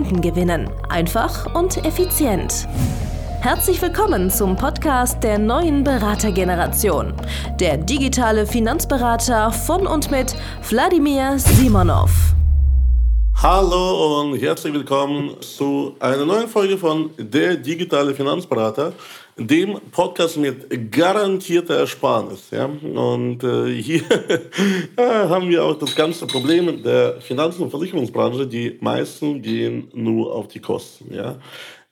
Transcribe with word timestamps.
Kunden 0.00 0.22
gewinnen. 0.22 0.70
Einfach 0.88 1.54
und 1.54 1.84
effizient. 1.84 2.66
Herzlich 3.42 3.82
willkommen 3.82 4.30
zum 4.30 4.56
Podcast 4.56 5.22
der 5.22 5.38
neuen 5.38 5.84
Beratergeneration. 5.84 7.12
Der 7.60 7.76
digitale 7.76 8.46
Finanzberater 8.46 9.52
von 9.52 9.86
und 9.86 10.10
mit 10.10 10.34
Wladimir 10.70 11.38
Simonov. 11.38 12.10
Hallo 13.42 14.22
und 14.22 14.38
herzlich 14.38 14.72
willkommen 14.72 15.38
zu 15.42 15.94
einer 16.00 16.24
neuen 16.24 16.48
Folge 16.48 16.78
von 16.78 17.10
Der 17.18 17.56
digitale 17.56 18.14
Finanzberater, 18.14 18.94
dem 19.36 19.80
Podcast 19.90 20.36
mit 20.36 20.90
garantierter 20.92 21.76
Ersparnis. 21.76 22.50
Ja? 22.50 22.66
Und 22.66 23.42
äh, 23.42 23.74
hier 23.74 24.02
haben 24.98 25.48
wir 25.48 25.64
auch 25.64 25.78
das 25.78 25.94
ganze 25.94 26.26
Problem 26.26 26.82
der 26.82 27.20
Finanzen- 27.20 27.62
und 27.62 27.70
Versicherungsbranche. 27.70 28.46
Die 28.46 28.76
meisten 28.80 29.40
gehen 29.40 29.88
nur 29.94 30.34
auf 30.34 30.48
die 30.48 30.60
Kosten. 30.60 31.14
Ja? 31.14 31.38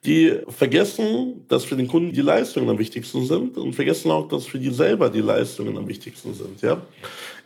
Die 0.04 0.38
vergessen, 0.48 1.44
dass 1.48 1.64
für 1.64 1.76
den 1.76 1.88
Kunden 1.88 2.12
die 2.12 2.20
Leistungen 2.20 2.68
am 2.68 2.78
wichtigsten 2.78 3.24
sind 3.26 3.56
und 3.56 3.74
vergessen 3.74 4.10
auch, 4.10 4.28
dass 4.28 4.46
für 4.46 4.58
die 4.58 4.70
selber 4.70 5.10
die 5.10 5.20
Leistungen 5.20 5.76
am 5.76 5.88
wichtigsten 5.88 6.34
sind. 6.34 6.60
Ja? 6.62 6.80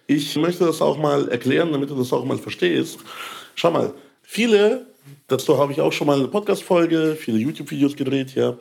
Ich 0.06 0.36
möchte 0.36 0.64
das 0.64 0.82
auch 0.82 0.98
mal 0.98 1.28
erklären, 1.28 1.72
damit 1.72 1.90
du 1.90 1.94
das 1.94 2.12
auch 2.12 2.24
mal 2.24 2.38
verstehst. 2.38 2.98
Schau 3.54 3.70
mal, 3.70 3.94
viele, 4.22 4.86
dazu 5.28 5.58
habe 5.58 5.72
ich 5.72 5.80
auch 5.80 5.92
schon 5.92 6.06
mal 6.06 6.18
eine 6.18 6.28
Podcast-Folge, 6.28 7.16
viele 7.18 7.38
YouTube-Videos 7.38 7.96
gedreht, 7.96 8.34
ja. 8.34 8.56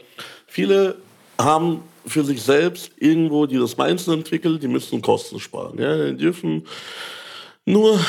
Viele 0.47 0.97
haben 1.43 1.81
für 2.05 2.23
sich 2.23 2.41
selbst 2.41 2.91
irgendwo 2.97 3.45
dieses 3.45 3.77
Mindset 3.77 4.13
entwickelt, 4.13 4.63
die 4.63 4.67
müssen 4.67 5.01
Kosten 5.01 5.39
sparen. 5.39 5.77
Ja? 5.77 6.05
Die 6.11 6.17
dürfen 6.17 6.65
nur 7.65 7.99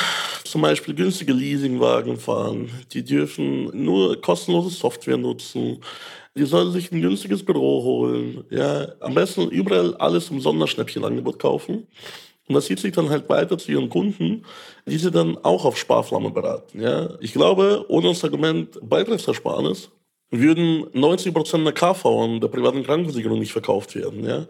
zum 0.45 0.63
Beispiel 0.63 0.95
günstige 0.95 1.33
Leasingwagen 1.33 2.19
fahren. 2.19 2.71
Die 2.93 3.05
dürfen 3.05 3.71
nur 3.85 4.21
kostenlose 4.21 4.71
Software 4.71 5.17
nutzen. 5.17 5.79
Die 6.35 6.45
sollen 6.45 6.73
sich 6.73 6.91
ein 6.91 7.03
günstiges 7.03 7.45
Büro 7.45 7.83
holen. 7.83 8.45
Ja? 8.51 8.89
Am 9.01 9.15
besten 9.15 9.49
überall 9.49 9.95
alles 9.97 10.31
im 10.31 10.41
Sonderschnäppchenangebot 10.41 11.39
kaufen. 11.39 11.87
Und 12.49 12.55
das 12.55 12.67
zieht 12.67 12.81
sich 12.81 12.93
dann 12.93 13.09
halt 13.09 13.29
weiter 13.29 13.57
zu 13.57 13.71
ihren 13.71 13.89
Kunden, 13.89 14.45
die 14.87 14.99
sie 14.99 15.11
dann 15.11 15.39
auch 15.39 15.65
auf 15.65 15.79
Sparflamme 15.79 16.31
beraten. 16.31 16.81
Ja? 16.81 17.11
Ich 17.21 17.33
glaube, 17.33 17.85
ohne 17.89 18.09
das 18.09 18.25
Argument 18.25 18.79
Beitragsersparnis 18.83 19.91
würden 20.33 20.87
90 20.95 21.35
Prozent 21.35 21.67
der 21.67 21.75
KV 21.75 22.05
und 22.07 22.41
der 22.41 22.49
privaten 22.49 22.83
Krankenversicherung 22.83 23.39
nicht 23.39 23.53
verkauft 23.53 23.95
werden. 23.95 24.25
Ja? 24.25 24.47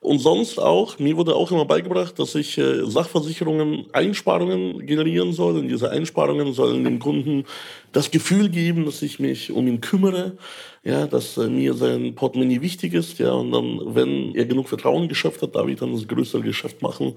Und 0.00 0.18
sonst 0.18 0.58
auch, 0.58 0.98
mir 0.98 1.16
wurde 1.16 1.36
auch 1.36 1.52
immer 1.52 1.66
beigebracht, 1.66 2.18
dass 2.18 2.34
ich 2.34 2.58
äh, 2.58 2.84
Sachversicherungen 2.84 3.86
Einsparungen 3.92 4.84
generieren 4.86 5.32
soll. 5.32 5.58
Und 5.58 5.68
diese 5.68 5.90
Einsparungen 5.90 6.52
sollen 6.52 6.82
dem 6.84 6.98
Kunden 6.98 7.44
das 7.92 8.10
Gefühl 8.10 8.48
geben, 8.48 8.86
dass 8.86 9.02
ich 9.02 9.20
mich 9.20 9.52
um 9.52 9.68
ihn 9.68 9.80
kümmere, 9.80 10.36
ja, 10.82 11.06
dass 11.06 11.36
äh, 11.36 11.48
mir 11.48 11.74
sein 11.74 12.14
Portemonnaie 12.16 12.60
wichtig 12.60 12.94
ist. 12.94 13.18
Ja, 13.18 13.32
und 13.32 13.52
dann, 13.52 13.94
wenn 13.94 14.34
er 14.34 14.46
genug 14.46 14.68
Vertrauen 14.68 15.06
geschafft 15.06 15.42
hat, 15.42 15.54
darf 15.54 15.68
ich 15.68 15.78
dann 15.78 15.92
das 15.92 16.08
größere 16.08 16.42
Geschäft 16.42 16.82
machen 16.82 17.14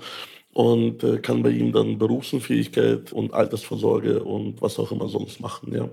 und 0.54 1.04
äh, 1.04 1.18
kann 1.18 1.44
bei 1.44 1.50
ihm 1.50 1.72
dann 1.72 1.98
Berufsunfähigkeit 1.98 3.12
und 3.12 3.34
Altersvorsorge 3.34 4.24
und 4.24 4.62
was 4.62 4.78
auch 4.80 4.92
immer 4.92 5.08
sonst 5.08 5.40
machen. 5.40 5.74
Ja. 5.74 5.90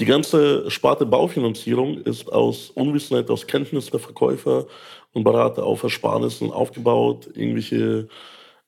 Die 0.00 0.06
ganze 0.06 0.70
Sparte 0.70 1.06
Baufinanzierung 1.06 1.98
ist 1.98 2.32
aus 2.32 2.70
Unwissenheit, 2.70 3.30
aus 3.30 3.46
Kenntnis 3.46 3.90
der 3.90 4.00
Verkäufer 4.00 4.66
und 5.12 5.24
Berater 5.24 5.64
auf 5.64 5.82
Ersparnissen 5.82 6.50
aufgebaut, 6.50 7.28
irgendwelche 7.34 8.08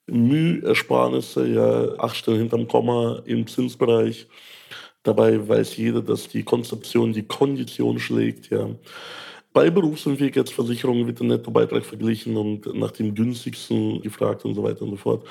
Mühersparnisse, 0.06 1.48
ja, 1.48 1.98
acht 1.98 2.16
Stellen 2.16 2.38
hinterm 2.38 2.69
Komma 2.69 3.22
im 3.25 3.47
Zinsbereich. 3.47 4.28
Dabei 5.03 5.48
weiß 5.48 5.77
jeder, 5.77 6.03
dass 6.03 6.28
die 6.28 6.43
Konzeption 6.43 7.12
die 7.12 7.27
Kondition 7.27 7.98
schlägt, 7.98 8.50
ja. 8.50 8.69
Bei 9.56 9.70
Berufsunfähigkeitsversicherungen 9.70 11.06
wird 11.06 11.20
der 11.20 11.28
Nettobeitrag 11.28 11.82
verglichen 11.82 12.36
und 12.36 12.74
nach 12.74 12.90
dem 12.90 13.14
günstigsten 13.14 14.02
gefragt 14.02 14.44
und 14.44 14.54
so 14.54 14.62
weiter 14.62 14.82
und 14.82 14.90
so 14.90 14.96
fort. 14.96 15.26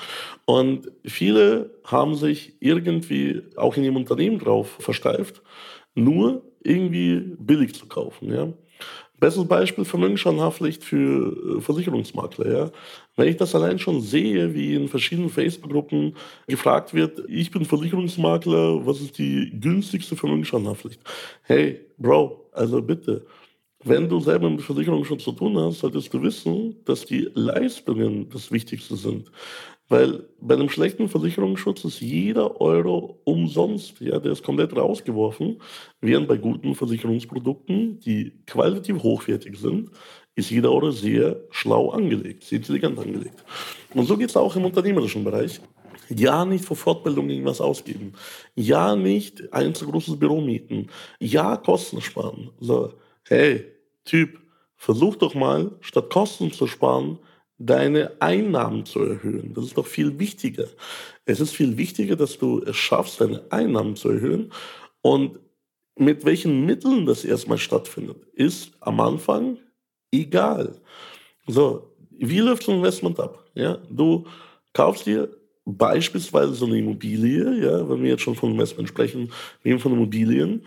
Und 0.46 0.90
viele 1.04 1.70
haben 1.84 2.16
sich 2.16 2.54
irgendwie 2.58 3.42
auch 3.54 3.76
in 3.76 3.84
ihrem 3.84 3.94
Unternehmen 3.94 4.40
drauf 4.40 4.78
versteift, 4.80 5.42
nur 5.94 6.42
irgendwie 6.64 7.36
billig 7.38 7.76
zu 7.76 7.86
kaufen. 7.86 8.32
Ja? 8.32 8.48
Bestes 9.20 9.46
Beispiel 9.46 9.84
Vermögensschadenhaftpflicht 9.84 10.82
für 10.82 11.58
äh, 11.58 11.60
Versicherungsmakler. 11.60 12.52
Ja? 12.52 12.70
Wenn 13.14 13.28
ich 13.28 13.36
das 13.36 13.54
allein 13.54 13.78
schon 13.78 14.00
sehe, 14.00 14.52
wie 14.52 14.74
in 14.74 14.88
verschiedenen 14.88 15.30
Facebook-Gruppen 15.30 16.16
gefragt 16.48 16.94
wird, 16.94 17.22
ich 17.28 17.52
bin 17.52 17.64
Versicherungsmakler, 17.64 18.84
was 18.84 19.00
ist 19.00 19.18
die 19.18 19.52
günstigste 19.60 20.16
Vermögensschadenhaftpflicht? 20.16 21.00
Hey, 21.44 21.82
Bro, 21.96 22.48
also 22.50 22.82
bitte, 22.82 23.24
wenn 23.86 24.08
du 24.08 24.20
selber 24.20 24.50
mit 24.50 24.62
Versicherung 24.62 25.04
schon 25.04 25.18
zu 25.18 25.32
tun 25.32 25.56
hast, 25.58 25.78
solltest 25.78 26.12
du 26.12 26.20
wissen, 26.22 26.76
dass 26.84 27.06
die 27.06 27.30
Leistungen 27.34 28.28
das 28.28 28.50
Wichtigste 28.50 28.96
sind. 28.96 29.30
Weil 29.88 30.24
bei 30.40 30.54
einem 30.54 30.68
schlechten 30.68 31.08
Versicherungsschutz 31.08 31.84
ist 31.84 32.00
jeder 32.00 32.60
Euro 32.60 33.20
umsonst. 33.22 34.00
Ja, 34.00 34.18
der 34.18 34.32
ist 34.32 34.42
komplett 34.42 34.76
rausgeworfen. 34.76 35.58
Während 36.00 36.26
bei 36.26 36.36
guten 36.36 36.74
Versicherungsprodukten, 36.74 38.00
die 38.00 38.32
qualitativ 38.46 39.02
hochwertig 39.04 39.56
sind, 39.56 39.90
ist 40.34 40.50
jeder 40.50 40.72
Euro 40.72 40.90
sehr 40.90 41.40
schlau 41.50 41.90
angelegt, 41.90 42.42
sehr 42.42 42.58
intelligent 42.58 42.98
angelegt. 42.98 43.44
Und 43.94 44.06
so 44.06 44.16
geht 44.16 44.30
es 44.30 44.36
auch 44.36 44.56
im 44.56 44.64
unternehmerischen 44.64 45.22
Bereich. 45.22 45.60
Ja, 46.08 46.44
nicht 46.44 46.64
für 46.64 46.74
Fortbildung 46.74 47.30
irgendwas 47.30 47.60
ausgeben. 47.60 48.12
Ja, 48.56 48.96
nicht 48.96 49.52
ein 49.52 49.74
zu 49.74 49.86
großes 49.86 50.18
Büro 50.18 50.40
mieten. 50.40 50.88
Ja, 51.20 51.56
Kosten 51.56 52.00
sparen. 52.00 52.50
So, 52.60 52.92
hey, 53.24 53.75
Typ, 54.06 54.40
versuch 54.76 55.16
doch 55.16 55.34
mal, 55.34 55.72
statt 55.80 56.10
Kosten 56.10 56.50
zu 56.52 56.66
sparen, 56.66 57.18
deine 57.58 58.12
Einnahmen 58.20 58.84
zu 58.86 59.00
erhöhen. 59.00 59.52
Das 59.54 59.64
ist 59.64 59.76
doch 59.76 59.86
viel 59.86 60.18
wichtiger. 60.18 60.66
Es 61.24 61.40
ist 61.40 61.52
viel 61.52 61.76
wichtiger, 61.76 62.16
dass 62.16 62.38
du 62.38 62.62
es 62.62 62.76
schaffst, 62.76 63.20
deine 63.20 63.42
Einnahmen 63.50 63.96
zu 63.96 64.10
erhöhen. 64.10 64.52
Und 65.02 65.38
mit 65.96 66.24
welchen 66.24 66.66
Mitteln 66.66 67.06
das 67.06 67.24
erstmal 67.24 67.58
stattfindet, 67.58 68.18
ist 68.34 68.72
am 68.80 69.00
Anfang 69.00 69.58
egal. 70.12 70.80
So, 71.46 71.94
wie 72.10 72.40
läuft 72.40 72.64
so 72.64 72.72
ein 72.72 72.78
Investment 72.78 73.18
ab? 73.18 73.44
Ja, 73.54 73.78
du 73.90 74.24
kaufst 74.72 75.06
dir 75.06 75.30
beispielsweise 75.64 76.54
so 76.54 76.66
eine 76.66 76.78
Immobilie, 76.78 77.64
ja, 77.64 77.88
wenn 77.88 78.02
wir 78.02 78.10
jetzt 78.10 78.22
schon 78.22 78.36
von 78.36 78.52
Investment 78.52 78.88
sprechen, 78.88 79.32
wir 79.62 79.78
von 79.80 79.92
Immobilien, 79.92 80.64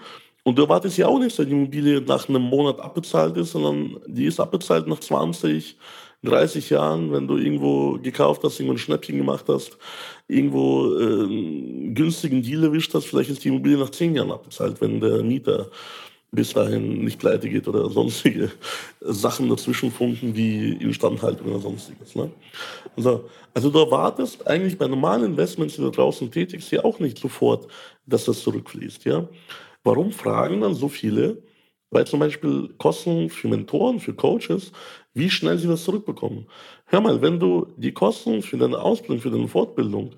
und 0.49 0.57
du 0.57 0.63
erwartest 0.63 0.97
ja 0.97 1.07
auch 1.07 1.19
nicht, 1.19 1.37
dass 1.37 1.45
die 1.45 1.51
Immobilie 1.51 2.01
nach 2.01 2.27
einem 2.27 2.41
Monat 2.41 2.79
abbezahlt 2.79 3.37
ist, 3.37 3.51
sondern 3.51 3.97
die 4.07 4.25
ist 4.25 4.39
abbezahlt 4.39 4.87
nach 4.87 4.99
20, 4.99 5.77
30 6.23 6.71
Jahren, 6.71 7.11
wenn 7.11 7.27
du 7.27 7.37
irgendwo 7.37 7.99
gekauft 7.99 8.41
hast, 8.43 8.59
irgendwo 8.59 8.73
ein 8.73 8.79
Schnäppchen 8.79 9.17
gemacht 9.17 9.45
hast, 9.47 9.77
irgendwo 10.27 10.91
äh, 10.97 11.93
günstigen 11.93 12.41
Deal 12.41 12.63
erwischt 12.63 12.95
hast, 12.95 13.05
vielleicht 13.05 13.29
ist 13.29 13.43
die 13.43 13.49
Immobilie 13.49 13.77
nach 13.77 13.91
10 13.91 14.15
Jahren 14.15 14.31
abbezahlt, 14.31 14.81
wenn 14.81 14.99
der 14.99 15.21
Mieter 15.21 15.69
bis 16.31 16.53
dahin 16.53 17.03
nicht 17.03 17.19
pleite 17.19 17.47
geht 17.47 17.67
oder 17.67 17.87
sonstige 17.91 18.51
Sachen 19.01 19.49
dazwischen 19.49 19.91
funken 19.91 20.35
wie 20.35 20.73
Instandhaltung 20.73 21.47
oder 21.47 21.59
sonstiges. 21.59 22.15
Ne? 22.15 22.31
Also, 22.97 23.29
also 23.53 23.69
du 23.69 23.77
erwartest 23.77 24.47
eigentlich 24.47 24.79
bei 24.79 24.87
normalen 24.87 25.25
Investments, 25.25 25.75
die 25.75 25.81
du 25.81 25.91
draußen 25.91 26.31
tätigst, 26.31 26.71
ja 26.71 26.83
auch 26.83 26.97
nicht 26.97 27.19
sofort, 27.19 27.67
dass 28.07 28.25
das 28.25 28.41
zurückfließt. 28.41 29.05
Ja? 29.05 29.27
Warum 29.83 30.11
fragen 30.11 30.61
dann 30.61 30.73
so 30.73 30.89
viele? 30.89 31.43
Weil 31.91 32.05
zum 32.05 32.19
Beispiel 32.19 32.69
Kosten 32.77 33.29
für 33.29 33.47
Mentoren, 33.47 33.99
für 33.99 34.13
Coaches, 34.13 34.71
wie 35.13 35.29
schnell 35.29 35.57
sie 35.57 35.67
das 35.67 35.83
zurückbekommen. 35.83 36.47
Hör 36.85 37.01
mal, 37.01 37.21
wenn 37.21 37.39
du 37.39 37.67
die 37.77 37.93
Kosten 37.93 38.41
für 38.43 38.57
deine 38.57 38.79
Ausbildung, 38.79 39.21
für 39.21 39.31
deine 39.31 39.47
Fortbildung 39.47 40.11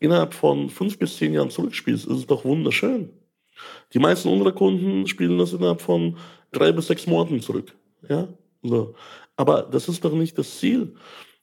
innerhalb 0.00 0.34
von 0.34 0.68
fünf 0.68 0.98
bis 0.98 1.16
zehn 1.16 1.32
Jahren 1.32 1.50
zurückspielst, 1.50 2.06
ist 2.06 2.16
es 2.16 2.26
doch 2.26 2.44
wunderschön. 2.44 3.10
Die 3.94 3.98
meisten 3.98 4.28
unserer 4.28 4.52
Kunden 4.52 5.06
spielen 5.06 5.38
das 5.38 5.52
innerhalb 5.52 5.80
von 5.80 6.18
drei 6.52 6.72
bis 6.72 6.88
sechs 6.88 7.06
Monaten 7.06 7.40
zurück. 7.40 7.74
Ja? 8.08 8.28
So. 8.62 8.94
Aber 9.36 9.62
das 9.62 9.88
ist 9.88 10.04
doch 10.04 10.12
nicht 10.12 10.36
das 10.36 10.58
Ziel. 10.58 10.94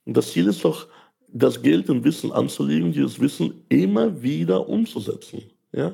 Das 0.05 0.31
Ziel 0.31 0.47
ist 0.47 0.63
doch, 0.63 0.87
das 1.33 1.61
Geld 1.61 1.89
und 1.89 2.03
Wissen 2.03 2.31
anzulegen, 2.31 2.91
dieses 2.91 3.19
Wissen 3.19 3.63
immer 3.69 4.21
wieder 4.21 4.67
umzusetzen. 4.67 5.43
Ja? 5.71 5.93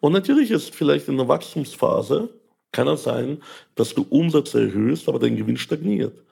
Und 0.00 0.12
natürlich 0.12 0.50
ist 0.50 0.74
vielleicht 0.74 1.08
in 1.08 1.16
der 1.16 1.28
Wachstumsphase, 1.28 2.28
kann 2.72 2.88
es 2.88 3.04
sein, 3.04 3.42
dass 3.74 3.94
du 3.94 4.06
Umsätze 4.08 4.60
erhöhst, 4.60 5.08
aber 5.08 5.18
dein 5.18 5.36
Gewinn 5.36 5.56
stagniert. 5.56 6.22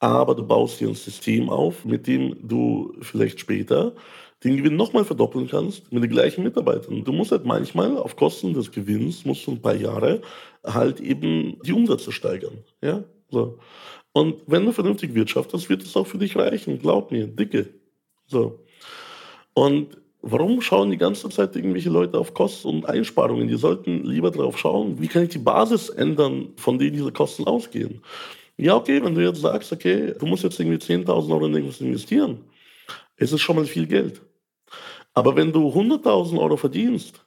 Aber 0.00 0.34
du 0.34 0.46
baust 0.46 0.80
dir 0.80 0.88
ein 0.88 0.94
System 0.94 1.50
auf, 1.50 1.84
mit 1.84 2.06
dem 2.06 2.36
du 2.46 2.94
vielleicht 3.00 3.40
später 3.40 3.94
den 4.44 4.56
Gewinn 4.56 4.76
nochmal 4.76 5.04
verdoppeln 5.04 5.48
kannst 5.48 5.92
mit 5.92 6.02
den 6.04 6.10
gleichen 6.10 6.44
Mitarbeitern. 6.44 7.02
Du 7.02 7.12
musst 7.12 7.32
halt 7.32 7.44
manchmal 7.44 7.96
auf 7.96 8.14
Kosten 8.14 8.54
des 8.54 8.70
Gewinns, 8.70 9.24
musst 9.24 9.46
du 9.46 9.52
ein 9.52 9.60
paar 9.60 9.74
Jahre 9.74 10.22
halt 10.64 11.00
eben 11.00 11.60
die 11.64 11.72
Umsätze 11.72 12.12
steigern. 12.12 12.58
Ja? 12.80 13.02
So. 13.30 13.58
Und 14.12 14.42
wenn 14.46 14.64
du 14.64 14.72
vernünftig 14.72 15.14
wirtschaftest, 15.14 15.68
wird 15.68 15.82
es 15.82 15.96
auch 15.96 16.06
für 16.06 16.18
dich 16.18 16.36
reichen. 16.36 16.78
Glaub 16.78 17.10
mir, 17.10 17.26
dicke. 17.26 17.68
So. 18.26 18.60
Und 19.54 19.98
warum 20.22 20.60
schauen 20.60 20.90
die 20.90 20.96
ganze 20.96 21.28
Zeit 21.28 21.56
irgendwelche 21.56 21.90
Leute 21.90 22.18
auf 22.18 22.34
Kosten 22.34 22.68
und 22.68 22.86
Einsparungen? 22.86 23.48
Die 23.48 23.56
sollten 23.56 24.04
lieber 24.04 24.30
darauf 24.30 24.58
schauen, 24.58 25.00
wie 25.00 25.08
kann 25.08 25.24
ich 25.24 25.30
die 25.30 25.38
Basis 25.38 25.88
ändern, 25.88 26.50
von 26.56 26.78
denen 26.78 26.94
diese 26.94 27.12
Kosten 27.12 27.44
ausgehen. 27.44 28.02
Ja, 28.56 28.74
okay, 28.74 29.02
wenn 29.02 29.14
du 29.14 29.22
jetzt 29.22 29.40
sagst, 29.40 29.72
okay, 29.72 30.14
du 30.18 30.26
musst 30.26 30.42
jetzt 30.42 30.58
irgendwie 30.58 30.78
10.000 30.78 31.30
Euro 31.30 31.46
in 31.46 31.54
irgendwas 31.54 31.80
investieren, 31.80 32.44
ist 33.16 33.32
es 33.32 33.40
schon 33.40 33.56
mal 33.56 33.64
viel 33.64 33.86
Geld. 33.86 34.20
Aber 35.14 35.36
wenn 35.36 35.52
du 35.52 35.68
100.000 35.68 36.38
Euro 36.38 36.56
verdienst, 36.56 37.24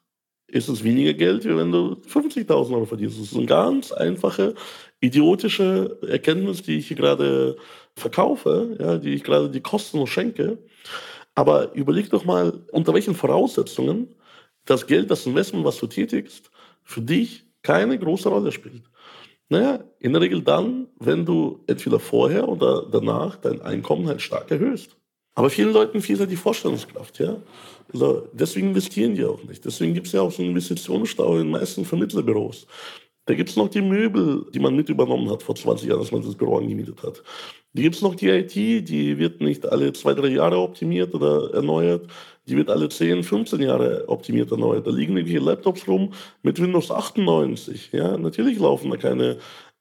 ist 0.47 0.67
es 0.67 0.83
weniger 0.83 1.13
Geld, 1.13 1.45
wie 1.45 1.55
wenn 1.55 1.71
du 1.71 1.97
50.000 2.07 2.73
Euro 2.73 2.85
verdienst. 2.85 3.17
Das 3.17 3.27
ist 3.27 3.37
eine 3.37 3.45
ganz 3.45 3.91
einfache, 3.91 4.55
idiotische 4.99 5.97
Erkenntnis, 6.07 6.61
die 6.61 6.77
ich 6.77 6.87
hier 6.87 6.97
gerade 6.97 7.55
verkaufe, 7.95 8.75
ja, 8.79 8.97
die 8.97 9.13
ich 9.13 9.23
gerade 9.23 9.49
die 9.49 9.61
Kosten 9.61 10.05
schenke. 10.07 10.57
Aber 11.35 11.73
überleg 11.73 12.09
doch 12.09 12.25
mal, 12.25 12.65
unter 12.71 12.93
welchen 12.93 13.15
Voraussetzungen 13.15 14.15
das 14.65 14.85
Geld, 14.85 15.09
das 15.09 15.25
Investment, 15.25 15.65
was 15.65 15.77
du 15.77 15.87
tätigst, 15.87 16.51
für 16.83 17.01
dich 17.01 17.45
keine 17.63 17.97
große 17.97 18.29
Rolle 18.29 18.51
spielt. 18.51 18.83
Naja, 19.49 19.83
in 19.99 20.13
der 20.13 20.21
Regel 20.21 20.41
dann, 20.41 20.87
wenn 20.99 21.25
du 21.25 21.63
entweder 21.67 21.99
vorher 21.99 22.47
oder 22.47 22.87
danach 22.89 23.35
dein 23.35 23.61
Einkommen 23.61 24.07
halt 24.07 24.21
stark 24.21 24.49
erhöhst. 24.49 24.95
Aber 25.35 25.49
vielen 25.49 25.73
Leuten 25.73 26.01
fehlt 26.01 26.19
halt 26.19 26.31
die 26.31 26.35
Vorstellungskraft, 26.35 27.19
ja. 27.19 27.41
Also 27.93 28.27
deswegen 28.33 28.69
investieren 28.69 29.15
die 29.15 29.25
auch 29.25 29.43
nicht. 29.43 29.63
Deswegen 29.65 29.93
gibt 29.93 30.07
es 30.07 30.13
ja 30.13 30.21
auch 30.21 30.31
so 30.31 30.41
einen 30.41 30.51
Investitionsstau 30.51 31.33
in 31.33 31.43
den 31.43 31.51
meisten 31.51 31.85
Vermittlerbüros. 31.85 32.67
Da 33.31 33.35
gibt 33.35 33.49
es 33.49 33.55
noch 33.55 33.69
die 33.69 33.81
Möbel, 33.81 34.45
die 34.53 34.59
man 34.59 34.75
mit 34.75 34.89
übernommen 34.89 35.31
hat 35.31 35.41
vor 35.41 35.55
20 35.55 35.87
Jahren, 35.87 36.01
als 36.01 36.11
man 36.11 36.21
das 36.21 36.35
Büro 36.35 36.57
angemietet 36.57 37.01
hat. 37.01 37.23
Da 37.73 37.81
gibt 37.81 37.95
es 37.95 38.01
noch 38.01 38.13
die 38.13 38.27
IT, 38.27 38.53
die 38.53 39.17
wird 39.17 39.39
nicht 39.39 39.65
alle 39.65 39.93
zwei, 39.93 40.13
drei 40.13 40.27
Jahre 40.27 40.57
optimiert 40.57 41.15
oder 41.15 41.53
erneuert. 41.53 42.07
Die 42.45 42.57
wird 42.57 42.69
alle 42.69 42.89
10, 42.89 43.23
15 43.23 43.61
Jahre 43.61 44.03
optimiert 44.09 44.51
erneuert. 44.51 44.85
Da 44.85 44.91
liegen 44.91 45.15
irgendwelche 45.15 45.45
Laptops 45.45 45.87
rum 45.87 46.11
mit 46.43 46.61
Windows 46.61 46.91
98. 46.91 47.93
Ja, 47.93 48.17
natürlich 48.17 48.59
laufen 48.59 48.91
da 48.91 48.97
keine 48.97 49.37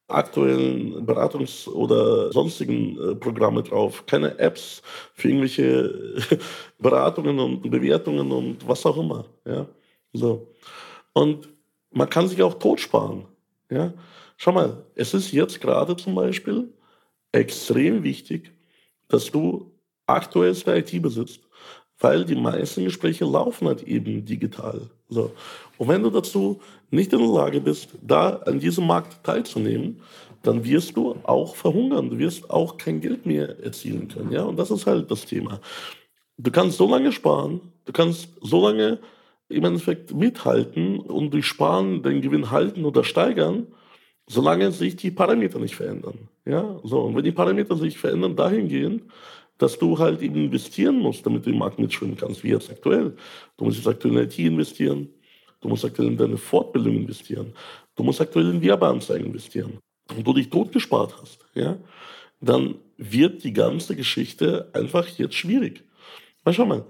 aktuellen 0.06 1.04
Beratungs- 1.04 1.68
oder 1.68 2.30
sonstigen 2.30 3.00
äh, 3.00 3.14
Programme 3.16 3.64
drauf, 3.64 4.06
keine 4.06 4.38
Apps 4.38 4.80
für 5.14 5.26
irgendwelche 5.26 6.38
Beratungen 6.78 7.40
und 7.40 7.68
Bewertungen 7.68 8.30
und 8.30 8.68
was 8.68 8.86
auch 8.86 8.96
immer. 8.96 9.24
Ja? 9.44 9.66
So. 10.12 10.46
Und 11.14 11.48
man 11.92 12.08
kann 12.08 12.28
sich 12.28 12.40
auch 12.42 12.54
totsparen. 12.54 13.24
Ja? 13.70 13.92
Schau 14.36 14.52
mal, 14.52 14.84
es 14.94 15.14
ist 15.14 15.32
jetzt 15.32 15.60
gerade 15.60 15.96
zum 15.96 16.14
Beispiel 16.14 16.72
extrem 17.32 18.02
wichtig, 18.02 18.52
dass 19.08 19.30
du 19.30 19.70
aktuellste 20.06 20.76
IT 20.76 21.00
besitzt, 21.02 21.40
weil 21.98 22.24
die 22.24 22.34
meisten 22.34 22.84
Gespräche 22.84 23.24
laufen 23.24 23.68
halt 23.68 23.82
eben 23.82 24.24
digital. 24.24 24.90
So. 25.08 25.32
Und 25.78 25.88
wenn 25.88 26.02
du 26.02 26.10
dazu 26.10 26.60
nicht 26.90 27.12
in 27.12 27.18
der 27.20 27.28
Lage 27.28 27.60
bist, 27.60 27.90
da 28.02 28.36
an 28.46 28.58
diesem 28.58 28.86
Markt 28.86 29.24
teilzunehmen, 29.24 30.00
dann 30.42 30.64
wirst 30.64 30.96
du 30.96 31.16
auch 31.24 31.54
verhungern, 31.54 32.10
du 32.10 32.18
wirst 32.18 32.48
auch 32.50 32.78
kein 32.78 33.00
Geld 33.00 33.26
mehr 33.26 33.62
erzielen 33.62 34.08
können. 34.08 34.32
Ja? 34.32 34.42
Und 34.44 34.58
das 34.58 34.70
ist 34.70 34.86
halt 34.86 35.10
das 35.10 35.26
Thema. 35.26 35.60
Du 36.38 36.50
kannst 36.50 36.78
so 36.78 36.88
lange 36.88 37.12
sparen, 37.12 37.60
du 37.84 37.92
kannst 37.92 38.30
so 38.40 38.66
lange 38.66 38.98
im 39.50 39.64
Endeffekt 39.64 40.14
mithalten 40.14 40.98
und 41.00 41.34
durch 41.34 41.46
Sparen 41.46 42.02
den 42.02 42.20
Gewinn 42.20 42.50
halten 42.50 42.84
oder 42.84 43.04
steigern, 43.04 43.66
solange 44.26 44.70
sich 44.70 44.96
die 44.96 45.10
Parameter 45.10 45.58
nicht 45.58 45.74
verändern. 45.74 46.28
Ja? 46.44 46.78
So, 46.84 47.00
und 47.00 47.16
wenn 47.16 47.24
die 47.24 47.32
Parameter 47.32 47.76
sich 47.76 47.98
verändern 47.98 48.36
dahingehend, 48.36 49.02
dass 49.58 49.78
du 49.78 49.98
halt 49.98 50.22
eben 50.22 50.36
investieren 50.36 50.98
musst, 50.98 51.26
damit 51.26 51.44
du 51.44 51.50
im 51.50 51.58
Markt 51.58 51.78
mitschwimmen 51.78 52.16
kannst, 52.16 52.42
wie 52.42 52.50
jetzt 52.50 52.70
aktuell. 52.70 53.14
Du 53.56 53.64
musst 53.64 53.76
jetzt 53.76 53.88
aktuell 53.88 54.16
in 54.16 54.24
IT 54.24 54.38
investieren, 54.38 55.08
du 55.60 55.68
musst 55.68 55.84
aktuell 55.84 56.08
in 56.08 56.16
deine 56.16 56.38
Fortbildung 56.38 56.96
investieren, 56.96 57.52
du 57.94 58.02
musst 58.02 58.20
aktuell 58.20 58.50
in 58.50 58.62
Werbeanzeigen 58.62 59.26
investieren 59.26 59.78
und 60.16 60.26
du 60.26 60.32
dich 60.32 60.48
totgespart 60.48 61.20
hast, 61.20 61.44
ja, 61.54 61.76
dann 62.40 62.76
wird 62.96 63.44
die 63.44 63.52
ganze 63.52 63.96
Geschichte 63.96 64.70
einfach 64.72 65.06
jetzt 65.08 65.34
schwierig. 65.34 65.84
Weil 66.42 66.54
schau 66.54 66.64
mal, 66.64 66.86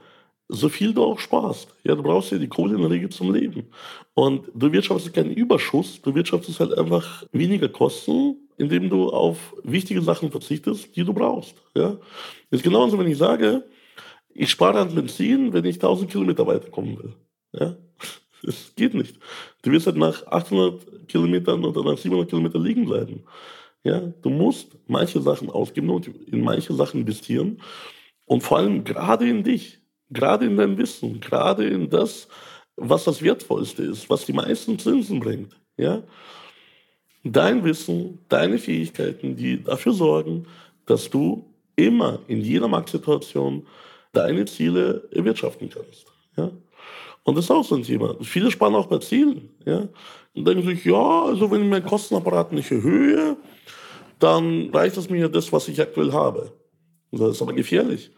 so 0.53 0.69
viel 0.69 0.93
du 0.93 1.05
auch 1.05 1.19
sparst, 1.19 1.75
ja, 1.85 1.95
du 1.95 2.03
brauchst 2.03 2.33
ja 2.33 2.39
die 2.39 2.49
Kohle 2.49 2.75
in 2.75 2.83
der 2.83 2.91
Regel 2.91 3.09
zum 3.09 3.33
Leben. 3.33 3.69
Und 4.15 4.51
du 4.55 4.73
wirtschaftest 4.73 5.15
keinen 5.15 5.33
Überschuss, 5.33 6.01
du 6.03 6.15
wirtschaftest 6.15 6.61
halt 6.61 6.77
einfach 6.77 7.25
weniger 7.33 7.69
Kosten 7.69 8.37
indem 8.61 8.91
du 8.91 9.09
auf 9.09 9.57
wichtige 9.65 10.03
Sachen 10.03 10.31
verzichtest, 10.31 10.95
die 10.95 11.03
du 11.03 11.15
brauchst. 11.15 11.55
Ja? 11.75 11.97
Ist 12.51 12.63
genauso, 12.63 12.99
wenn 12.99 13.07
ich 13.07 13.17
sage, 13.17 13.65
ich 14.35 14.51
spare 14.51 14.81
an 14.81 14.95
Benzin, 14.95 15.55
wenn 15.55 15.65
ich 15.65 15.77
1000 15.77 16.11
Kilometer 16.11 16.47
weiterkommen 16.47 16.99
will. 16.99 17.13
Ja? 17.53 17.77
Das 18.43 18.73
geht 18.75 18.95
nicht. 18.95 19.19
Du 19.61 19.71
wirst 19.71 19.87
halt 19.87 19.99
nach 19.99 20.27
800 20.27 21.09
Kilometern 21.09 21.63
oder 21.63 21.85
nach 21.85 21.99
700 21.99 22.31
Kilometern 22.31 22.65
liegen 22.65 22.87
bleiben. 22.87 23.23
Ja? 23.85 24.01
Du 24.23 24.31
musst 24.31 24.79
manche 24.87 25.21
Sachen 25.21 25.51
ausgeben 25.51 25.91
und 25.91 26.07
in 26.07 26.41
manche 26.43 26.73
Sachen 26.73 27.03
investieren. 27.03 27.61
Und 28.25 28.43
vor 28.43 28.57
allem 28.57 28.85
gerade 28.85 29.29
in 29.29 29.45
dich, 29.45 29.80
gerade 30.11 30.47
in 30.47 30.57
dein 30.57 30.77
Wissen, 30.79 31.21
gerade 31.21 31.67
in 31.67 31.89
das, 31.89 32.29
was 32.77 33.05
das 33.05 33.23
Wertvollste 33.23 33.83
ist, 33.83 34.09
was 34.11 34.27
die 34.27 34.33
meisten 34.33 34.79
Zinsen 34.79 35.21
bringt. 35.21 35.57
Ja? 35.77 36.03
dein 37.25 37.65
Wissen, 37.65 38.19
deine 38.29 38.59
Fähigkeiten, 38.59 39.37
die 39.37 39.63
dafür 39.63 39.93
sorgen, 39.93 40.47
dass 40.87 41.11
du 41.11 41.45
immer 41.77 42.21
in 42.27 42.41
jeder 42.41 42.69
Marktsituation 42.69 43.67
deine 44.13 44.45
Ziele 44.45 45.09
erwirtschaften 45.13 45.71
kannst. 45.71 46.07
Ja? 46.37 46.51
Und 47.23 47.37
das 47.37 47.45
ist 47.45 47.51
auch 47.51 47.65
so 47.65 47.77
ein 47.77 47.83
Thema. 47.83 48.17
Viele 48.23 48.51
sparen 48.51 48.75
auch 48.75 48.87
bei 48.87 48.99
Zielen. 48.99 49.51
Ja? 49.65 49.89
Und 50.35 50.47
denken 50.47 50.67
sich, 50.67 50.85
ja, 50.85 51.25
also 51.25 51.51
wenn 51.51 51.63
ich 51.63 51.69
meinen 51.69 51.87
Kostenapparat 51.87 52.53
nicht 52.53 52.71
erhöhe, 52.71 53.37
dann 54.19 54.71
reicht 54.71 54.97
es 54.97 55.09
mir 55.09 55.29
das, 55.29 55.53
was 55.53 55.69
ich 55.69 55.81
aktuell 55.81 56.13
habe. 56.13 56.53
Das 57.13 57.31
ist 57.31 57.43
aber 57.43 57.53
gefährlich. 57.53 58.11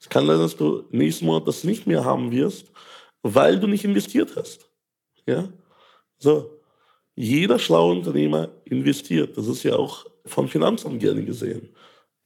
Es 0.00 0.08
kann 0.08 0.26
sein, 0.26 0.38
dass 0.38 0.56
du 0.56 0.84
nächsten 0.90 1.26
Monat 1.26 1.48
das 1.48 1.64
nicht 1.64 1.86
mehr 1.86 2.04
haben 2.04 2.30
wirst, 2.30 2.70
weil 3.22 3.58
du 3.58 3.66
nicht 3.66 3.84
investiert 3.84 4.36
hast. 4.36 4.70
Ja? 5.26 5.48
So. 6.18 6.54
Jeder 7.14 7.58
schlaue 7.58 7.94
Unternehmer 7.94 8.48
investiert. 8.64 9.36
Das 9.36 9.48
ist 9.48 9.64
ja 9.64 9.74
auch 9.74 10.06
von 10.24 10.46
Finanzamt 10.46 11.00
gerne 11.00 11.24
gesehen. 11.24 11.70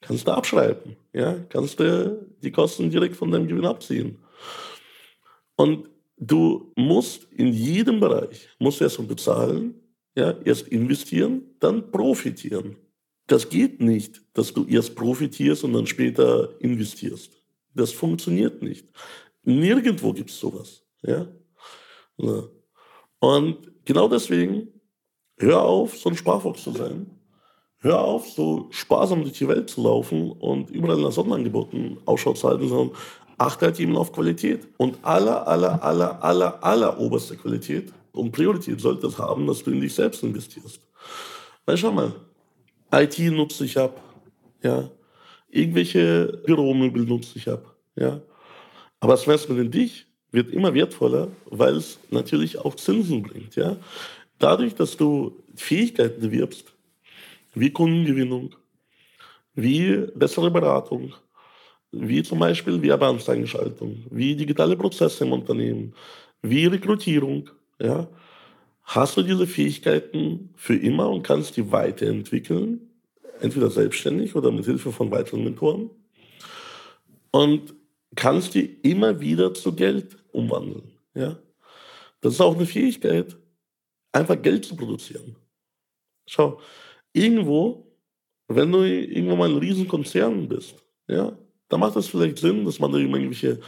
Kannst 0.02 0.26
du 0.26 0.32
abschreiben. 0.32 0.96
Ja? 1.14 1.38
Kannst 1.48 1.80
du 1.80 2.26
die 2.42 2.52
Kosten 2.52 2.90
direkt 2.90 3.16
von 3.16 3.30
deinem 3.30 3.48
Gewinn 3.48 3.64
abziehen. 3.64 4.18
Und 5.56 5.88
du 6.18 6.72
musst 6.76 7.24
in 7.32 7.52
jedem 7.52 8.00
Bereich, 8.00 8.48
musst 8.58 8.80
erst 8.80 9.06
bezahlen, 9.08 9.74
ja, 10.14 10.32
erst 10.44 10.68
investieren, 10.68 11.42
dann 11.58 11.90
profitieren. 11.90 12.76
Das 13.26 13.48
geht 13.48 13.80
nicht, 13.80 14.20
dass 14.34 14.52
du 14.52 14.66
erst 14.66 14.94
profitierst 14.94 15.64
und 15.64 15.72
dann 15.72 15.86
später 15.86 16.54
investierst. 16.60 17.41
Das 17.74 17.92
funktioniert 17.92 18.62
nicht. 18.62 18.88
Nirgendwo 19.42 20.12
gibt 20.12 20.30
es 20.30 20.38
sowas. 20.38 20.82
Ja? 21.02 21.26
Und 23.18 23.72
genau 23.84 24.08
deswegen 24.08 24.68
Hör 25.42 25.62
auf, 25.62 25.96
so 25.98 26.08
ein 26.08 26.16
Sparfuchs 26.16 26.62
zu 26.62 26.70
sein. 26.70 27.10
Hör 27.78 28.00
auf, 28.00 28.28
so 28.28 28.68
sparsam 28.70 29.22
durch 29.22 29.38
die 29.38 29.48
Welt 29.48 29.68
zu 29.68 29.82
laufen 29.82 30.30
und 30.30 30.70
überall 30.70 31.00
nach 31.00 31.10
Sonderangeboten 31.10 31.98
Ausschau 32.04 32.32
zu 32.32 32.48
halten, 32.48 32.68
sondern 32.68 32.96
achte 33.38 33.66
halt 33.66 33.80
eben 33.80 33.96
auf 33.96 34.12
Qualität. 34.12 34.68
Und 34.76 34.98
aller, 35.02 35.48
aller, 35.48 35.82
aller, 35.82 36.22
aller, 36.22 36.62
aller 36.62 37.00
oberste 37.00 37.36
Qualität 37.36 37.92
und 38.12 38.30
Priorität 38.30 38.80
sollte 38.80 39.08
es 39.08 39.18
haben, 39.18 39.48
dass 39.48 39.64
du 39.64 39.72
in 39.72 39.80
dich 39.80 39.94
selbst 39.94 40.22
investierst. 40.22 40.80
Weil 41.66 41.76
schau 41.76 41.90
mal, 41.90 42.12
IT 42.92 43.18
nutzt 43.18 43.58
sich 43.58 43.76
ab, 43.76 44.00
ja. 44.62 44.88
Irgendwelche 45.52 46.42
Büromöbel 46.44 47.04
nutzt 47.04 47.34
sich 47.34 47.48
ab, 47.48 47.76
ja. 47.94 48.20
Aber 48.98 49.12
das 49.12 49.24
Investment 49.24 49.60
in 49.60 49.70
dich 49.70 50.06
wird 50.32 50.50
immer 50.50 50.74
wertvoller, 50.74 51.28
weil 51.46 51.76
es 51.76 52.00
natürlich 52.10 52.58
auch 52.58 52.74
Zinsen 52.74 53.22
bringt, 53.22 53.54
ja 53.54 53.76
dadurch, 54.42 54.74
dass 54.74 54.96
du 54.96 55.36
Fähigkeiten 55.54 56.22
erwirbst, 56.22 56.72
wie 57.54 57.70
Kundengewinnung, 57.70 58.54
wie 59.54 60.06
bessere 60.14 60.50
Beratung, 60.50 61.14
wie 61.92 62.22
zum 62.22 62.38
Beispiel 62.38 62.80
Werbeanzeigenschaltung, 62.82 64.04
wie 64.10 64.34
digitale 64.34 64.76
Prozesse 64.76 65.24
im 65.24 65.32
Unternehmen, 65.32 65.94
wie 66.40 66.66
Rekrutierung, 66.66 67.50
ja, 67.78 68.08
hast 68.82 69.16
du 69.16 69.22
diese 69.22 69.46
Fähigkeiten 69.46 70.50
für 70.56 70.74
immer 70.74 71.08
und 71.08 71.22
kannst 71.22 71.56
die 71.56 71.70
weiterentwickeln, 71.70 72.91
entweder 73.42 73.70
selbstständig 73.70 74.34
oder 74.34 74.50
mit 74.50 74.64
Hilfe 74.64 74.92
von 74.92 75.10
weiteren 75.10 75.44
Mentoren 75.44 75.90
und 77.30 77.74
kannst 78.14 78.54
die 78.54 78.66
immer 78.82 79.20
wieder 79.20 79.54
zu 79.54 79.74
Geld 79.74 80.16
umwandeln. 80.32 80.92
Ja? 81.14 81.38
Das 82.20 82.34
ist 82.34 82.40
auch 82.40 82.54
eine 82.54 82.66
Fähigkeit, 82.66 83.36
einfach 84.12 84.40
Geld 84.40 84.64
zu 84.64 84.76
produzieren. 84.76 85.36
Schau, 86.26 86.60
irgendwo, 87.12 87.96
wenn 88.48 88.70
du 88.70 88.82
irgendwann 88.84 89.38
mal 89.38 89.50
ein 89.50 89.58
Riesenkonzern 89.58 90.48
bist, 90.48 90.76
ja, 91.08 91.36
da 91.68 91.78
macht 91.78 91.96
es 91.96 92.08
vielleicht 92.08 92.38
Sinn, 92.38 92.64
dass 92.64 92.78
man 92.78 92.92
da 92.92 92.98
irgendwelche 92.98 93.60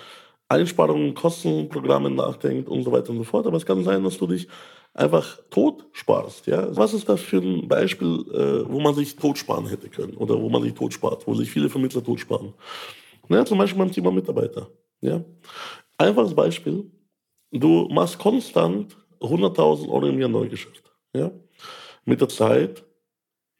Einsparungen, 0.48 1.14
Kostenprogramme 1.14 2.10
nachdenkt 2.10 2.68
und 2.68 2.82
so 2.82 2.92
weiter 2.92 3.10
und 3.10 3.18
so 3.18 3.24
fort. 3.24 3.46
Aber 3.46 3.56
es 3.56 3.66
kann 3.66 3.82
sein, 3.82 4.04
dass 4.04 4.18
du 4.18 4.26
dich 4.26 4.46
einfach 4.94 5.38
tot 5.50 5.86
sparst. 5.92 6.46
Ja? 6.46 6.74
Was 6.76 6.94
ist 6.94 7.08
das 7.08 7.20
für 7.20 7.38
ein 7.38 7.68
Beispiel, 7.68 8.24
äh, 8.32 8.70
wo 8.70 8.80
man 8.80 8.94
sich 8.94 9.16
tot 9.16 9.36
sparen 9.36 9.66
hätte 9.66 9.88
können 9.88 10.16
oder 10.16 10.40
wo 10.40 10.48
man 10.48 10.62
sich 10.62 10.74
tot 10.74 10.94
spart, 10.94 11.26
wo 11.26 11.34
sich 11.34 11.50
viele 11.50 11.68
Vermittler 11.68 12.02
tot 12.02 12.20
sparen? 12.20 12.54
Ja, 13.28 13.44
zum 13.44 13.58
Beispiel 13.58 13.78
beim 13.78 13.92
Thema 13.92 14.12
Mitarbeiter. 14.12 14.70
Ja? 15.00 15.24
Einfaches 15.98 16.34
Beispiel, 16.34 16.90
du 17.50 17.88
machst 17.90 18.18
konstant 18.18 18.96
100.000 19.20 19.88
Euro 19.88 20.06
im 20.06 20.20
Jahr 20.20 20.28
Neugeschäft. 20.28 20.92
Ja? 21.14 21.30
Mit 22.04 22.20
der 22.20 22.28
Zeit 22.28 22.84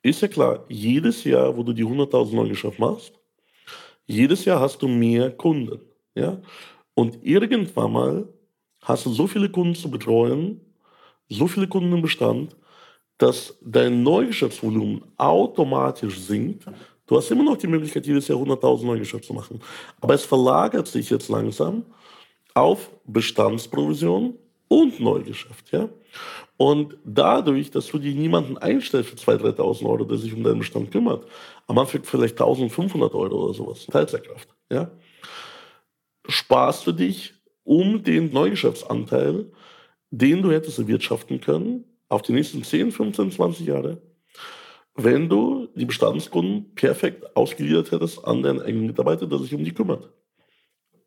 ist 0.03 0.21
ja 0.21 0.29
klar, 0.29 0.65
jedes 0.69 1.25
Jahr, 1.25 1.57
wo 1.57 1.63
du 1.63 1.73
die 1.73 1.85
100.000 1.85 2.35
Neugeschäft 2.35 2.79
machst, 2.79 3.15
jedes 4.07 4.45
Jahr 4.45 4.61
hast 4.61 4.83
du 4.83 4.89
mehr 4.89 5.31
Kunden. 5.31 5.81
Ja? 6.15 6.41
Und 6.95 7.19
irgendwann 7.25 7.93
mal 7.93 8.29
hast 8.83 9.07
du 9.07 9.11
so 9.11 9.27
viele 9.27 9.49
Kunden 9.49 9.75
zu 9.75 9.91
betreuen, 9.91 10.61
so 11.29 11.47
viele 11.47 11.69
Kunden 11.69 11.93
im 11.93 12.03
Bestand, 12.03 12.57
dass 13.19 13.57
dein 13.63 14.03
Neugeschäftsvolumen 14.03 15.03
automatisch 15.17 16.19
sinkt. 16.19 16.65
Du 17.07 17.17
hast 17.17 17.31
immer 17.31 17.45
noch 17.45 17.57
die 17.57 17.67
Möglichkeit, 17.67 18.07
jedes 18.07 18.29
Jahr 18.29 18.39
100.000 18.39 18.87
Neugeschäfte 18.87 19.29
zu 19.29 19.35
machen. 19.35 19.61
Aber 20.01 20.15
es 20.15 20.25
verlagert 20.25 20.87
sich 20.87 21.11
jetzt 21.11 21.29
langsam 21.29 21.85
auf 22.55 22.91
Bestandsprovision 23.07 24.35
und 24.69 25.01
Neugeschäft. 25.01 25.71
Ja? 25.73 25.89
Und 26.57 26.97
dadurch, 27.05 27.71
dass 27.71 27.87
du 27.89 27.99
dir 27.99 28.15
niemanden 28.15 28.59
einstellst 28.59 29.11
für 29.11 29.17
2.000, 29.17 29.57
3.000 29.57 29.87
Euro, 29.87 30.05
der 30.05 30.19
sich 30.19 30.33
um 30.33 30.43
deinen 30.43 30.61
Bestand 30.61 30.91
kümmert, 30.91 31.27
am 31.67 31.79
Anfang 31.79 32.03
vielleicht 32.05 32.41
1.500 32.41 33.13
Euro 33.13 33.45
oder 33.45 33.55
sowas, 33.55 33.87
Teilzeitkraft, 33.87 34.49
ja? 34.71 34.91
sparst 36.27 36.87
du 36.87 36.93
dich 36.93 37.35
um 37.65 38.03
den 38.03 38.33
Neugeschäftsanteil, 38.33 39.47
den 40.19 40.43
du 40.43 40.53
hättest 40.53 40.79
erwirtschaften 40.79 41.41
können, 41.41 41.85
auf 42.09 42.23
die 42.23 42.33
nächsten 42.33 42.63
10, 42.63 42.93
15, 42.93 43.33
20 43.33 43.67
Jahre, 43.67 44.01
wenn 44.95 45.29
du 45.29 45.69
die 45.75 45.87
Bestandskunden 45.87 46.75
perfekt 46.75 47.37
ausgeliefert 47.37 47.91
hättest 47.91 48.25
an 48.25 48.43
deinen 48.43 48.63
eigenen 48.63 48.87
Mitarbeiter, 48.87 49.27
der 49.27 49.39
sich 49.39 49.55
um 49.55 49.65
die 49.65 49.73
kümmert. 49.73 50.09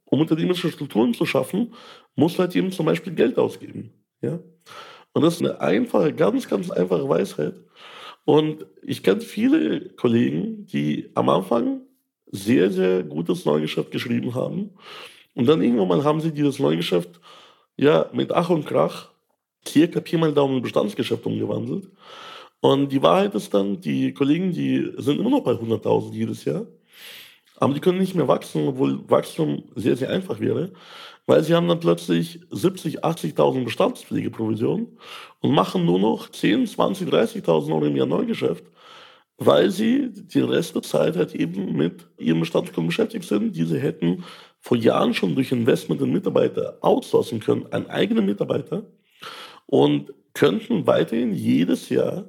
Um 0.06 0.20
unternehmerische 0.20 0.72
Strukturen 0.72 1.14
zu 1.14 1.26
schaffen, 1.26 1.74
musst 2.16 2.38
du 2.38 2.40
halt 2.40 2.56
eben 2.56 2.72
zum 2.72 2.86
Beispiel 2.86 3.14
Geld 3.14 3.38
ausgeben. 3.38 3.94
Ja? 4.22 4.40
Und 5.14 5.22
das 5.22 5.36
ist 5.36 5.42
eine 5.42 5.62
einfache, 5.62 6.14
ganz, 6.14 6.50
ganz 6.50 6.70
einfache 6.70 7.08
Weisheit. 7.08 7.56
Und 8.26 8.66
ich 8.82 9.04
kenne 9.04 9.22
viele 9.22 9.90
Kollegen, 9.90 10.66
die 10.66 11.10
am 11.16 11.30
Anfang 11.30 11.82
sehr, 12.26 12.72
sehr 12.72 13.04
gutes 13.04 13.46
Neugeschäft 13.46 13.92
geschrieben 13.92 14.36
haben. 14.36 14.72
Und 15.34 15.46
dann 15.48 15.62
irgendwann 15.62 15.88
mal 15.88 16.04
haben 16.04 16.20
sie 16.20 16.34
dieses 16.34 16.60
Neugeschäft 16.60 17.22
ja 17.78 18.10
mit 18.12 18.32
Ach 18.32 18.50
und 18.50 18.66
Krach 18.66 19.10
circa 19.68 20.00
Pi 20.00 20.18
mal 20.18 20.34
Daumen 20.34 20.62
Bestandsgeschäft 20.62 21.26
umgewandelt. 21.26 21.90
Und 22.60 22.92
die 22.92 23.02
Wahrheit 23.02 23.36
ist 23.36 23.54
dann, 23.54 23.80
die 23.80 24.14
Kollegen, 24.14 24.52
die 24.52 24.92
sind 24.98 25.20
immer 25.20 25.30
noch 25.30 25.44
bei 25.44 25.52
100.000 25.52 26.14
jedes 26.14 26.44
Jahr. 26.46 26.66
Aber 27.58 27.74
die 27.74 27.80
können 27.80 28.00
nicht 28.00 28.16
mehr 28.16 28.28
wachsen, 28.28 28.68
obwohl 28.68 29.10
Wachstum 29.10 29.64
sehr, 29.76 29.96
sehr 29.96 30.10
einfach 30.10 30.40
wäre, 30.40 30.72
weil 31.26 31.44
sie 31.44 31.56
haben 31.56 31.68
dann 31.68 31.80
plötzlich 31.80 32.40
70, 32.52 33.04
80.000 33.04 33.64
Bestandspflegeprovisionen 33.64 34.98
und 35.42 35.52
machen 35.52 35.86
nur 35.86 36.00
noch 36.00 36.30
10, 36.30 36.68
20, 36.68 37.10
30.000 37.10 37.74
Euro 37.74 37.86
im 37.86 37.96
Jahr 37.96 38.06
Neugeschäft, 38.06 38.64
weil 39.38 39.72
sie 39.72 40.12
die 40.12 40.40
Rest 40.40 40.76
der 40.76 40.84
Zeit 40.84 41.16
halt 41.16 41.34
eben 41.34 41.76
mit 41.76 42.08
ihrem 42.18 42.42
Bestandskunden 42.42 42.88
beschäftigt 42.88 43.26
sind, 43.26 43.56
die 43.56 43.66
sie 43.66 43.80
hätten 43.80 44.24
vor 44.68 44.76
Jahren 44.76 45.14
schon 45.14 45.34
durch 45.34 45.54
Investment 45.54 46.02
in 46.02 46.12
Mitarbeiter 46.12 46.78
outsourcen 46.82 47.40
können, 47.40 47.68
einen 47.72 47.88
eigenen 47.88 48.26
Mitarbeiter 48.26 48.84
und 49.66 50.14
könnten 50.34 50.86
weiterhin 50.86 51.34
jedes 51.34 51.88
Jahr 51.88 52.26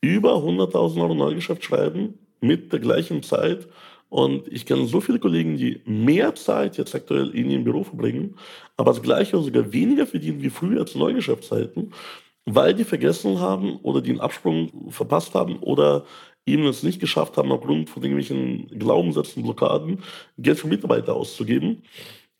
über 0.00 0.36
100.000 0.36 1.02
Euro 1.02 1.14
Neugeschäft 1.14 1.62
schreiben 1.62 2.14
mit 2.40 2.72
der 2.72 2.80
gleichen 2.80 3.22
Zeit. 3.22 3.68
Und 4.08 4.48
ich 4.48 4.64
kenne 4.64 4.86
so 4.86 5.02
viele 5.02 5.18
Kollegen, 5.18 5.58
die 5.58 5.82
mehr 5.84 6.34
Zeit 6.34 6.78
jetzt 6.78 6.94
aktuell 6.94 7.28
in 7.34 7.50
ihrem 7.50 7.64
Büro 7.64 7.84
verbringen, 7.84 8.36
aber 8.78 8.92
das 8.92 9.02
gleiche 9.02 9.36
oder 9.36 9.44
sogar 9.44 9.70
weniger 9.70 10.06
verdienen 10.06 10.40
wie 10.40 10.48
früher 10.48 10.86
zu 10.86 10.96
Neugeschäftszeiten, 10.96 11.92
weil 12.46 12.72
die 12.72 12.84
vergessen 12.84 13.38
haben 13.38 13.76
oder 13.82 14.00
den 14.00 14.18
Absprung 14.18 14.90
verpasst 14.90 15.34
haben 15.34 15.58
oder 15.58 16.06
eben 16.46 16.64
es 16.66 16.82
nicht 16.82 17.00
geschafft 17.00 17.36
haben, 17.36 17.52
aufgrund 17.52 17.90
von 17.90 18.02
irgendwelchen 18.02 18.68
Glaubenssätzen, 18.78 19.42
Blockaden, 19.42 20.02
Geld 20.38 20.58
für 20.58 20.68
Mitarbeiter 20.68 21.14
auszugeben, 21.14 21.82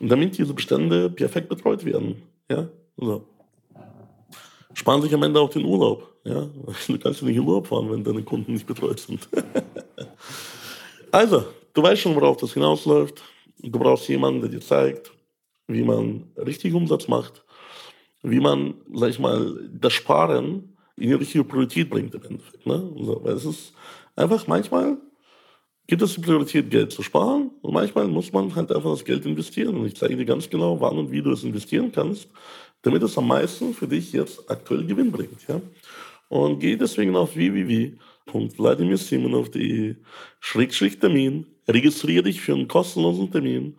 damit 0.00 0.38
diese 0.38 0.54
Bestände 0.54 1.10
perfekt 1.10 1.48
betreut 1.48 1.84
werden. 1.84 2.22
Ja, 2.48 2.68
so. 2.96 3.26
Sparen 4.74 5.02
sich 5.02 5.12
am 5.14 5.22
Ende 5.22 5.40
auch 5.40 5.50
den 5.50 5.64
Urlaub. 5.64 6.14
Ja, 6.24 6.48
du 6.88 6.98
kannst 6.98 7.20
ja 7.20 7.26
nicht 7.26 7.36
in 7.36 7.42
Urlaub 7.46 7.66
fahren, 7.66 7.90
wenn 7.90 8.04
deine 8.04 8.22
Kunden 8.22 8.52
nicht 8.52 8.66
betreut 8.66 9.00
sind. 9.00 9.28
Also, 11.12 11.44
du 11.72 11.82
weißt 11.82 12.02
schon, 12.02 12.14
worauf 12.14 12.36
das 12.36 12.52
hinausläuft. 12.52 13.22
Du 13.60 13.78
brauchst 13.78 14.06
jemanden, 14.08 14.42
der 14.42 14.50
dir 14.50 14.60
zeigt, 14.60 15.12
wie 15.66 15.82
man 15.82 16.24
richtig 16.36 16.74
Umsatz 16.74 17.08
macht, 17.08 17.44
wie 18.22 18.40
man, 18.40 18.74
sag 18.92 19.10
ich 19.10 19.18
mal, 19.18 19.66
das 19.72 19.94
Sparen 19.94 20.75
in 20.96 21.08
die 21.08 21.14
richtige 21.14 21.44
Priorität 21.44 21.90
bringt 21.90 22.14
im 22.14 22.22
Endeffekt. 22.22 22.66
Ne? 22.66 22.92
Also, 22.98 23.20
weil 23.24 23.34
es 23.34 23.44
ist 23.44 23.72
einfach 24.14 24.46
manchmal 24.46 24.98
gibt 25.88 26.02
es 26.02 26.14
die 26.14 26.20
Priorität, 26.20 26.68
Geld 26.68 26.90
zu 26.90 27.02
sparen 27.02 27.50
und 27.62 27.72
manchmal 27.72 28.08
muss 28.08 28.32
man 28.32 28.52
halt 28.56 28.72
einfach 28.72 28.90
das 28.90 29.04
Geld 29.04 29.24
investieren. 29.24 29.76
Und 29.76 29.86
ich 29.86 29.94
zeige 29.94 30.16
dir 30.16 30.24
ganz 30.24 30.50
genau, 30.50 30.80
wann 30.80 30.98
und 30.98 31.12
wie 31.12 31.22
du 31.22 31.30
es 31.30 31.44
investieren 31.44 31.92
kannst, 31.92 32.28
damit 32.82 33.02
es 33.02 33.16
am 33.16 33.28
meisten 33.28 33.72
für 33.72 33.86
dich 33.86 34.12
jetzt 34.12 34.50
aktuell 34.50 34.84
Gewinn 34.84 35.12
bringt. 35.12 35.46
Ja? 35.46 35.60
Und 36.28 36.58
geh 36.58 36.76
deswegen 36.76 37.14
auf 37.14 37.36
www 37.36 37.92
www.vladimirsimonov.de 38.26 39.96
Schrägstrich 40.40 40.98
Termin. 40.98 41.46
Registriere 41.68 42.24
dich 42.24 42.40
für 42.40 42.54
einen 42.54 42.68
kostenlosen 42.68 43.30
Termin 43.30 43.74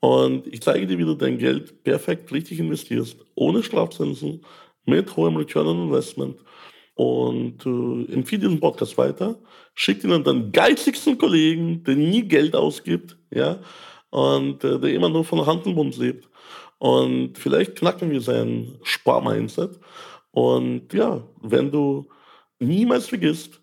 und 0.00 0.46
ich 0.46 0.60
zeige 0.60 0.86
dir, 0.86 0.98
wie 0.98 1.04
du 1.04 1.14
dein 1.14 1.38
Geld 1.38 1.82
perfekt 1.82 2.30
richtig 2.32 2.60
investierst, 2.60 3.16
ohne 3.34 3.62
Strafzinsen, 3.62 4.44
mit 4.86 5.16
hohem 5.16 5.36
Return 5.36 5.66
on 5.66 5.88
Investment 5.88 6.36
und 6.94 7.66
äh, 7.66 8.12
empfehle 8.12 8.42
diesen 8.42 8.60
Podcast 8.60 8.96
weiter. 8.96 9.36
Schick 9.74 10.04
ihn 10.04 10.12
an 10.12 10.24
deinen 10.24 10.52
geizigsten 10.52 11.18
Kollegen, 11.18 11.82
der 11.84 11.96
nie 11.96 12.22
Geld 12.22 12.54
ausgibt, 12.54 13.16
ja, 13.30 13.58
und 14.10 14.62
äh, 14.64 14.78
der 14.78 14.94
immer 14.94 15.08
nur 15.08 15.24
von 15.24 15.44
Hand 15.46 15.66
und 15.66 15.74
Mund 15.74 15.96
lebt. 15.96 16.28
Und 16.78 17.38
vielleicht 17.38 17.76
knacken 17.76 18.10
wir 18.10 18.20
sein 18.20 18.78
Sparmindset. 18.82 19.78
Und 20.30 20.92
ja, 20.92 21.26
wenn 21.40 21.70
du 21.70 22.08
niemals 22.58 23.06
vergisst, 23.06 23.60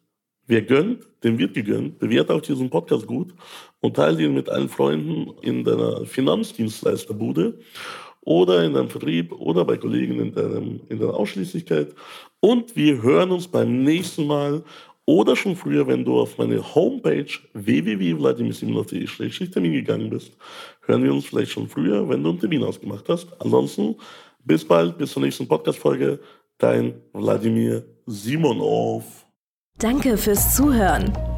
Wer 0.52 0.64
gönnt, 0.64 1.08
dem 1.24 1.40
wird 1.40 1.54
gegönnt. 1.54 1.98
Bewerte 2.00 2.34
auch 2.34 2.42
diesen 2.42 2.70
Podcast 2.70 3.08
gut 3.08 3.34
und 3.80 3.96
teile 3.96 4.22
ihn 4.22 4.34
mit 4.34 4.50
allen 4.50 4.68
Freunden 4.68 5.32
in 5.42 5.64
deiner 5.64 6.06
Finanzdienstleisterbude 6.06 7.58
oder 8.22 8.64
in 8.64 8.74
deinem 8.74 8.90
Vertrieb 8.90 9.34
oder 9.34 9.66
bei 9.66 9.78
Kollegen 9.78 10.20
in, 10.20 10.34
deinem, 10.34 10.80
in 10.90 11.00
deiner 11.00 11.16
Ausschließlichkeit. 11.16 11.96
Und 12.40 12.76
wir 12.76 13.02
hören 13.02 13.32
uns 13.32 13.48
beim 13.48 13.84
nächsten 13.84 14.28
Mal 14.28 14.64
oder 15.06 15.36
schon 15.36 15.56
früher, 15.56 15.88
wenn 15.88 16.06
du 16.06 16.20
auf 16.20 16.38
meine 16.38 16.76
Homepage 16.76 17.26
www.vladimirsimonov.de-termin 17.54 19.74
gegangen 19.74 20.10
bist, 20.10 20.38
hören 20.86 21.04
wir 21.04 21.14
uns 21.14 21.26
vielleicht 21.26 21.52
schon 21.52 21.68
früher, 21.68 22.08
wenn 22.08 22.24
du 22.24 22.30
einen 22.30 22.40
Termin 22.40 22.64
ausgemacht 22.64 23.10
hast. 23.10 23.28
Ansonsten 23.40 23.96
bis 24.44 24.66
bald, 24.66 24.98
bis 24.98 25.12
zur 25.12 25.22
nächsten 25.24 25.48
Podcast-Folge. 25.48 26.20
Dein 26.58 26.96
Wladimir 27.14 27.86
Simonov. 28.06 29.26
Danke 29.80 30.18
fürs 30.18 30.56
Zuhören. 30.56 31.31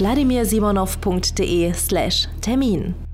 www 0.00 0.76
www.wladimirsimonov.de/termin. 0.96 3.05